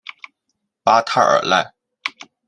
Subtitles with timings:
[0.83, 1.75] 巴泰尔奈。